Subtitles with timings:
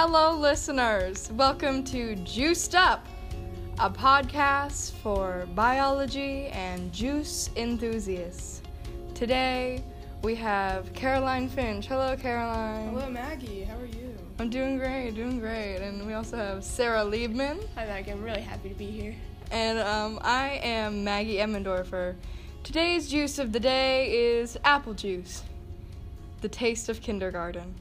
[0.00, 1.28] Hello, listeners.
[1.32, 3.04] Welcome to Juiced Up,
[3.80, 8.62] a podcast for biology and juice enthusiasts.
[9.16, 9.82] Today,
[10.22, 11.86] we have Caroline Finch.
[11.86, 12.90] Hello, Caroline.
[12.90, 13.64] Hello, Maggie.
[13.64, 14.16] How are you?
[14.38, 15.78] I'm doing great, doing great.
[15.78, 17.66] And we also have Sarah Liebman.
[17.74, 18.12] Hi, Maggie.
[18.12, 19.16] I'm really happy to be here.
[19.50, 22.14] And um, I am Maggie Emmendorfer.
[22.62, 25.42] Today's juice of the day is apple juice,
[26.40, 27.74] the taste of kindergarten.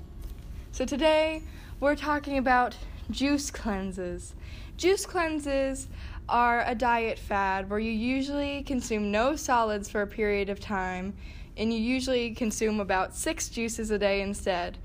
[0.71, 1.43] So today,
[1.79, 2.75] we're talking about
[3.11, 4.33] juice cleanses.
[4.77, 5.87] Juice cleanses
[6.27, 11.13] are a diet fad where you usually consume no solids for a period of time
[11.55, 14.77] and you usually consume about six juices a day instead.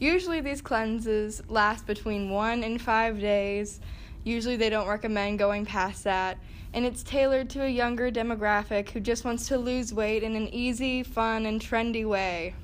[0.00, 3.80] Usually, these cleanses last between one and five days.
[4.24, 6.38] Usually, they don't recommend going past that,
[6.72, 10.48] and it's tailored to a younger demographic who just wants to lose weight in an
[10.54, 12.54] easy, fun, and trendy way.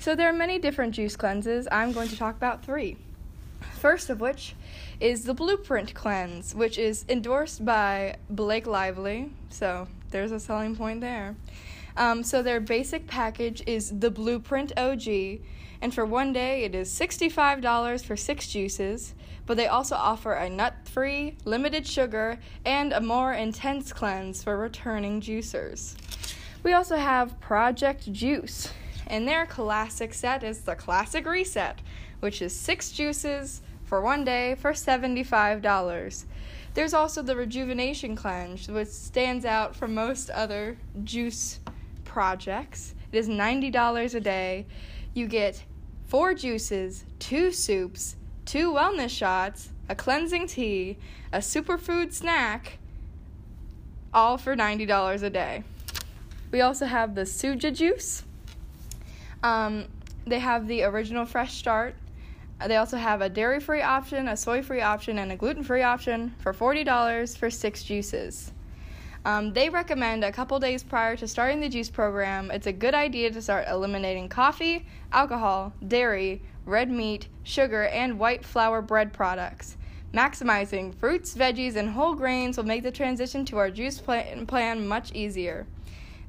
[0.00, 1.68] So, there are many different juice cleanses.
[1.70, 2.96] I'm going to talk about three.
[3.78, 4.54] First of which
[5.00, 9.32] is the Blueprint Cleanse, which is endorsed by Blake Lively.
[9.50, 11.34] So, there's a selling point there.
[11.96, 15.40] Um, so their basic package is the Blueprint OG,
[15.80, 19.14] and for one day it is $65 for six juices.
[19.44, 25.20] But they also offer a nut-free, limited sugar, and a more intense cleanse for returning
[25.20, 25.96] juicers.
[26.62, 28.72] We also have Project Juice,
[29.08, 31.80] and their classic set is the Classic Reset,
[32.22, 36.24] which is six juices for one day for $75.
[36.74, 41.58] There's also the Rejuvenation Cleanse, which stands out from most other juice
[42.04, 42.94] projects.
[43.10, 44.66] It is $90 a day.
[45.14, 45.64] You get
[46.06, 50.98] four juices, two soups, two wellness shots, a cleansing tea,
[51.32, 52.78] a superfood snack,
[54.14, 55.64] all for $90 a day.
[56.52, 58.22] We also have the Suja juice.
[59.42, 59.86] Um,
[60.24, 61.96] they have the original Fresh Start.
[62.66, 65.82] They also have a dairy free option, a soy free option, and a gluten free
[65.82, 68.52] option for $40 for six juices.
[69.24, 72.94] Um, they recommend a couple days prior to starting the juice program, it's a good
[72.94, 79.76] idea to start eliminating coffee, alcohol, dairy, red meat, sugar, and white flour bread products.
[80.12, 84.86] Maximizing fruits, veggies, and whole grains will make the transition to our juice plan, plan
[84.86, 85.66] much easier.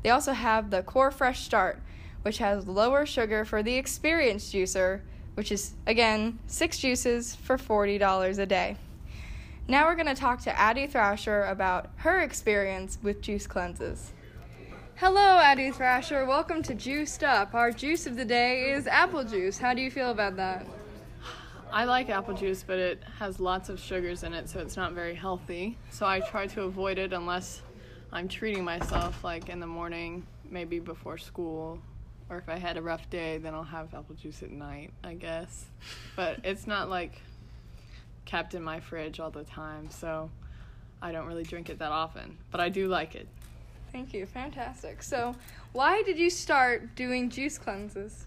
[0.03, 1.81] They also have the Core Fresh Start,
[2.21, 5.01] which has lower sugar for the experienced juicer,
[5.35, 8.77] which is, again, six juices for $40 a day.
[9.67, 14.11] Now we're going to talk to Addie Thrasher about her experience with juice cleanses.
[14.95, 16.25] Hello, Addie Thrasher.
[16.25, 17.53] Welcome to Juiced Up.
[17.55, 19.57] Our juice of the day is apple juice.
[19.57, 20.67] How do you feel about that?
[21.71, 24.94] I like apple juice, but it has lots of sugars in it, so it's not
[24.94, 25.77] very healthy.
[25.89, 27.63] So I try to avoid it unless
[28.11, 31.79] I'm treating myself, like in the morning, maybe before school,
[32.33, 35.13] or if I had a rough day, then I'll have apple juice at night, I
[35.13, 35.66] guess.
[36.16, 37.21] But it's not like
[38.25, 40.29] kept in my fridge all the time, so
[41.01, 43.27] I don't really drink it that often, but I do like it.
[43.91, 44.25] Thank you.
[44.25, 45.03] Fantastic.
[45.03, 45.35] So,
[45.73, 48.25] why did you start doing juice cleanses?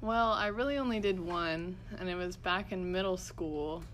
[0.00, 3.84] Well, I really only did one, and it was back in middle school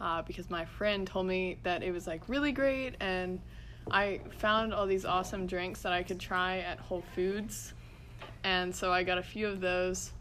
[0.00, 3.40] uh, because my friend told me that it was like really great, and
[3.90, 7.72] I found all these awesome drinks that I could try at Whole Foods,
[8.44, 10.12] and so I got a few of those.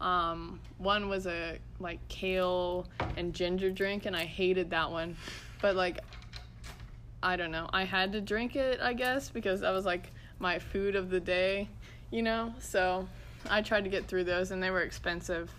[0.00, 2.86] Um, one was a like kale
[3.16, 5.16] and ginger drink, and I hated that one.
[5.60, 5.98] But like,
[7.22, 7.68] I don't know.
[7.72, 11.20] I had to drink it, I guess, because that was like my food of the
[11.20, 11.68] day,
[12.10, 12.54] you know.
[12.58, 13.06] So
[13.48, 15.50] I tried to get through those, and they were expensive.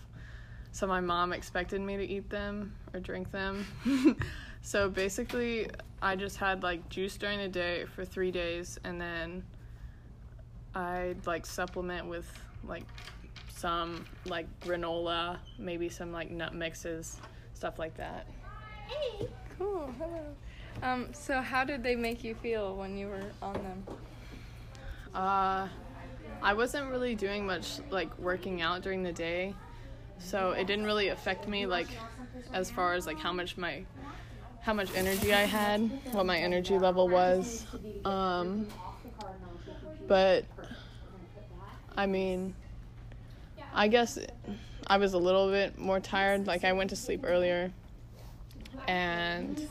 [0.71, 3.65] So my mom expected me to eat them or drink them.
[4.61, 5.69] so basically,
[6.01, 9.43] I just had like juice during the day for three days, and then
[10.75, 12.27] I'd like supplement with
[12.63, 12.83] like
[13.49, 17.19] some like granola, maybe some like nut mixes,
[17.53, 18.25] stuff like that.
[18.87, 19.27] Hey.
[19.57, 19.93] Cool.
[19.99, 20.25] Hello.
[20.81, 23.83] Um, so how did they make you feel when you were on them?
[25.13, 25.67] Uh,
[26.41, 29.53] I wasn't really doing much like working out during the day,
[30.17, 31.89] so it didn't really affect me like
[32.53, 33.83] as far as like how much my
[34.61, 35.81] how much energy I had,
[36.13, 37.65] what my energy level was.
[38.05, 38.67] Um,
[40.07, 40.45] but
[41.95, 42.53] I mean,
[43.73, 44.17] I guess
[44.87, 46.47] I was a little bit more tired.
[46.47, 47.71] Like I went to sleep earlier,
[48.87, 49.67] and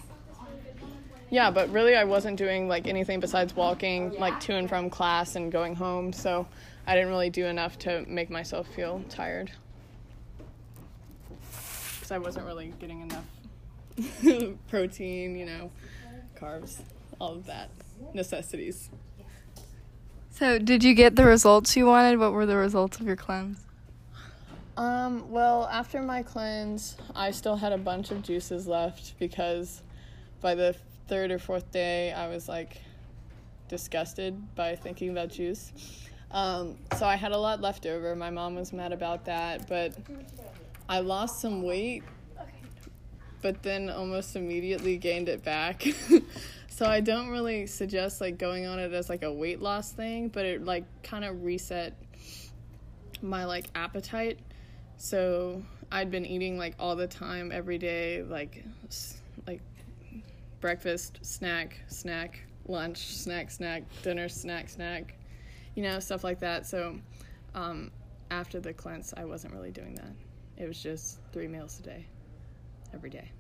[1.30, 5.36] yeah, but really I wasn't doing like anything besides walking like to and from class
[5.36, 6.12] and going home.
[6.12, 6.46] So
[6.86, 9.50] I didn't really do enough to make myself feel tired
[11.94, 15.70] because I wasn't really getting enough protein, you know,
[16.38, 16.80] carbs,
[17.20, 17.70] all of that
[18.14, 18.90] necessities.
[20.30, 22.18] So, did you get the results you wanted?
[22.18, 23.58] What were the results of your cleanse?
[24.76, 29.82] Um, well, after my cleanse, I still had a bunch of juices left because
[30.40, 30.74] by the
[31.08, 32.80] third or fourth day, I was like
[33.68, 35.72] disgusted by thinking about juice.
[36.30, 38.14] Um, so I had a lot left over.
[38.14, 39.94] My mom was mad about that, but
[40.88, 42.04] I lost some weight,
[43.42, 45.84] but then almost immediately gained it back.
[46.80, 50.28] so I don't really suggest like going on it as like a weight loss thing,
[50.28, 51.92] but it like kind of reset
[53.20, 54.38] my like appetite.
[54.96, 55.62] So
[55.92, 58.64] I'd been eating like all the time every day like
[59.46, 59.60] like
[60.62, 65.18] breakfast, snack, snack, lunch, snack, snack, dinner, snack, snack,
[65.74, 66.66] you know, stuff like that.
[66.66, 66.96] So
[67.54, 67.90] um,
[68.30, 70.14] after the cleanse, I wasn't really doing that.
[70.56, 72.06] It was just three meals a day,
[72.94, 73.30] every day.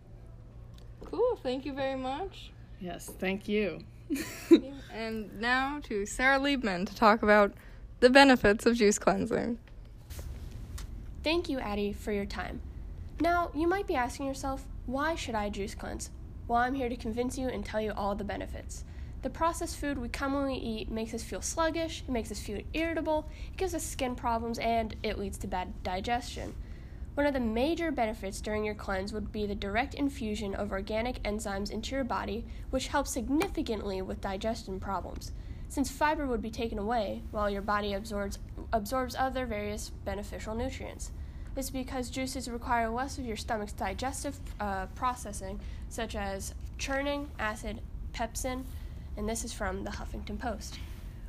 [1.06, 1.36] Cool.
[1.42, 2.50] Thank you very much.
[2.80, 3.84] Yes, thank you.
[4.92, 7.52] and now to Sarah Liebman to talk about
[8.00, 9.58] the benefits of juice cleansing.
[11.22, 12.60] Thank you, Addie, for your time.
[13.20, 16.10] Now, you might be asking yourself, why should I juice cleanse?
[16.48, 18.84] Well, I'm here to convince you and tell you all the benefits.
[19.22, 23.28] The processed food we commonly eat makes us feel sluggish, it makes us feel irritable,
[23.52, 26.54] it gives us skin problems, and it leads to bad digestion.
[27.14, 31.22] One of the major benefits during your cleanse would be the direct infusion of organic
[31.24, 35.32] enzymes into your body, which helps significantly with digestion problems.
[35.68, 38.38] Since fiber would be taken away, while your body absorbs,
[38.72, 41.10] absorbs other various beneficial nutrients.
[41.54, 47.28] This is because juices require less of your stomach's digestive uh, processing, such as churning,
[47.38, 47.80] acid,
[48.12, 48.64] pepsin,
[49.16, 50.78] and this is from the Huffington Post.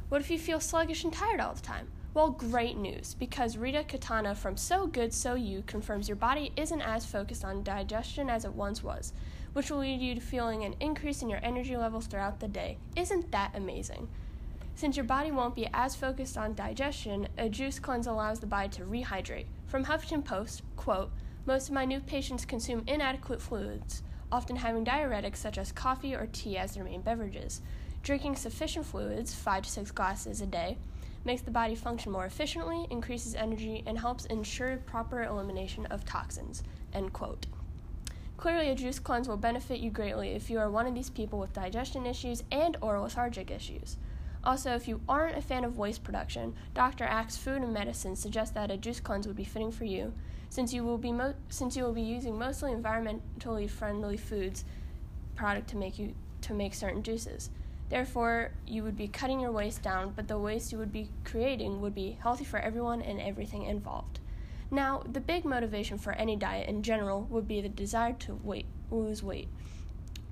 [0.10, 1.88] What if you feel sluggish and tired all the time?
[2.14, 6.82] Well, great news, because Rita Katana from So Good So You confirms your body isn't
[6.82, 9.14] as focused on digestion as it once was,
[9.54, 12.78] which will lead you to feeling an increase in your energy levels throughout the day.
[12.98, 14.10] Isn't that amazing?
[14.76, 18.68] Since your body won't be as focused on digestion, a juice cleanse allows the body
[18.70, 19.46] to rehydrate.
[19.68, 21.12] From Huffington Post, quote,
[21.46, 26.28] most of my new patients consume inadequate fluids often having diuretics such as coffee or
[26.32, 27.62] tea as their main beverages.
[28.04, 30.78] Drinking sufficient fluids, 5 to 6 glasses a day,
[31.24, 36.64] makes the body function more efficiently, increases energy, and helps ensure proper elimination of toxins.
[36.94, 37.46] End quote.
[38.38, 41.38] Clearly, a juice cleanse will benefit you greatly if you are one of these people
[41.38, 43.98] with digestion issues and or lethargic issues.
[44.44, 47.04] Also, if you aren't a fan of waste production, Dr.
[47.04, 50.14] Axe Food and Medicine suggests that a juice cleanse would be fitting for you
[50.50, 54.66] since you will be mo- since you will be using mostly environmentally friendly foods
[55.36, 57.52] product to make you to make certain juices.
[57.92, 61.82] Therefore, you would be cutting your waste down, but the waste you would be creating
[61.82, 64.22] would be healthy for everyone and everything involved.
[64.72, 68.68] Now, the big motivation for any diet in general would be the desire to weight,
[68.90, 69.50] lose weight.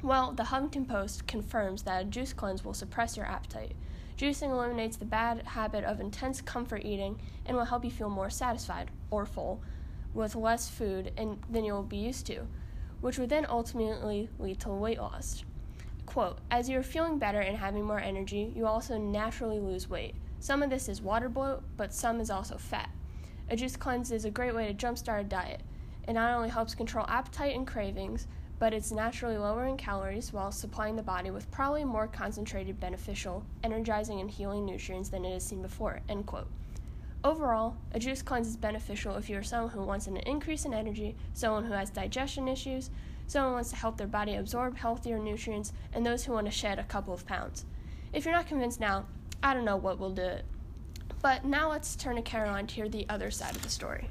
[0.01, 3.75] Well, the Huffington Post confirms that a juice cleanse will suppress your appetite.
[4.17, 8.29] Juicing eliminates the bad habit of intense comfort eating and will help you feel more
[8.29, 9.61] satisfied or full
[10.13, 12.47] with less food and, than you'll be used to,
[13.01, 15.43] which would then ultimately lead to weight loss.
[16.09, 20.15] Quote, as you're feeling better and having more energy, you also naturally lose weight.
[20.39, 22.89] Some of this is water bloat, but some is also fat.
[23.47, 25.61] A juice cleanse is a great way to jumpstart a diet.
[26.07, 28.25] It not only helps control appetite and cravings,
[28.57, 33.45] but it's naturally lower in calories while supplying the body with probably more concentrated, beneficial,
[33.63, 35.99] energizing, and healing nutrients than it has seen before.
[36.09, 36.47] End quote.
[37.21, 40.73] Overall, a juice cleanse is beneficial if you are someone who wants an increase in
[40.73, 42.89] energy, someone who has digestion issues,
[43.27, 46.51] someone who wants to help their body absorb healthier nutrients, and those who want to
[46.51, 47.65] shed a couple of pounds.
[48.13, 49.05] If you're not convinced now,
[49.43, 50.45] I don't know what will do it.
[51.21, 54.07] But now let's turn to Caroline to hear the other side of the story.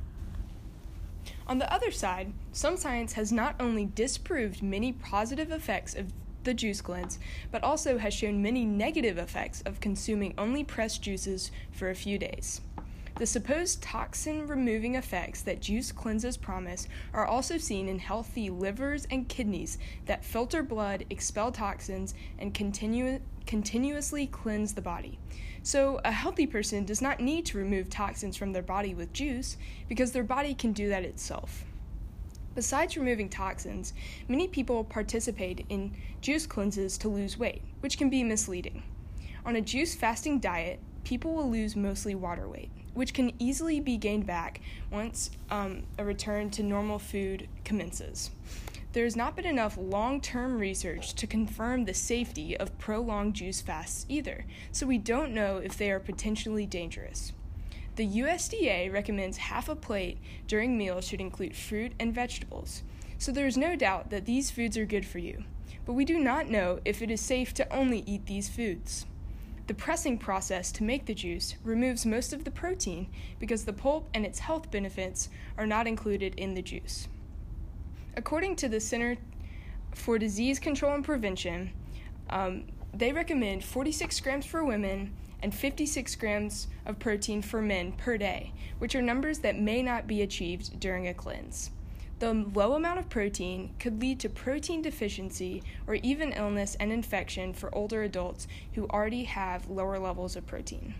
[1.46, 6.12] On the other side, some science has not only disproved many positive effects of
[6.44, 7.18] the juice cleanse,
[7.50, 12.18] but also has shown many negative effects of consuming only pressed juices for a few
[12.18, 12.60] days.
[13.18, 19.08] The supposed toxin removing effects that juice cleanses promise are also seen in healthy livers
[19.10, 25.18] and kidneys that filter blood, expel toxins, and continuously cleanse the body.
[25.64, 29.56] So, a healthy person does not need to remove toxins from their body with juice
[29.88, 31.64] because their body can do that itself.
[32.54, 33.94] Besides removing toxins,
[34.28, 38.84] many people participate in juice cleanses to lose weight, which can be misleading.
[39.44, 43.96] On a juice fasting diet, people will lose mostly water weight which can easily be
[43.96, 44.60] gained back
[44.90, 48.30] once um, a return to normal food commences.
[48.92, 53.60] There has not been enough long term research to confirm the safety of prolonged juice
[53.60, 57.32] fasts either, so we don't know if they are potentially dangerous.
[57.94, 62.82] The USDA recommends half a plate during meals should include fruit and vegetables,
[63.16, 65.44] so there is no doubt that these foods are good for you,
[65.86, 69.06] but we do not know if it is safe to only eat these foods.
[69.68, 73.06] The pressing process to make the juice removes most of the protein
[73.38, 77.06] because the pulp and its health benefits are not included in the juice.
[78.16, 79.18] According to the Center
[79.94, 81.72] for Disease Control and Prevention,
[82.30, 88.16] um, they recommend 46 grams for women and 56 grams of protein for men per
[88.16, 91.70] day, which are numbers that may not be achieved during a cleanse.
[92.18, 97.52] The low amount of protein could lead to protein deficiency or even illness and infection
[97.52, 100.94] for older adults who already have lower levels of protein.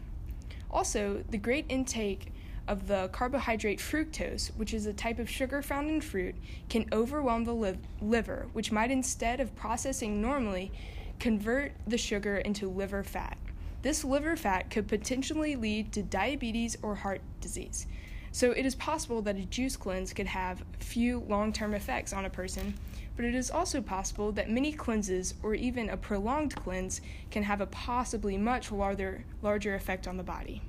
[0.70, 2.32] Also, the great intake
[2.68, 6.36] of the carbohydrate fructose, which is a type of sugar found in fruit,
[6.68, 10.70] can overwhelm the li- liver, which might instead of processing normally
[11.18, 13.38] convert the sugar into liver fat.
[13.82, 17.86] This liver fat could potentially lead to diabetes or heart disease.
[18.32, 22.24] So it is possible that a juice cleanse could have few long term effects on
[22.24, 22.74] a person,
[23.16, 27.60] but it is also possible that many cleanses or even a prolonged cleanse can have
[27.60, 30.62] a possibly much larger, larger effect on the body.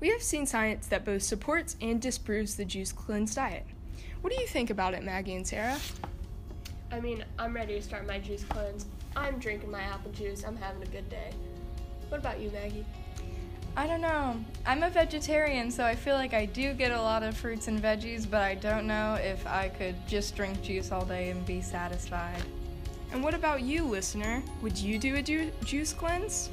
[0.00, 3.66] We have seen science that both supports and disproves the juice cleanse diet.
[4.20, 5.78] What do you think about it, Maggie and Sarah?
[6.90, 8.86] I mean, I'm ready to start my juice cleanse.
[9.16, 10.44] I'm drinking my apple juice.
[10.44, 11.30] I'm having a good day.
[12.08, 12.84] What about you, Maggie?
[13.78, 14.34] I don't know.
[14.66, 17.80] I'm a vegetarian, so I feel like I do get a lot of fruits and
[17.80, 21.60] veggies, but I don't know if I could just drink juice all day and be
[21.60, 22.42] satisfied.
[23.12, 24.42] And what about you, listener?
[24.62, 26.50] Would you do a ju- juice cleanse?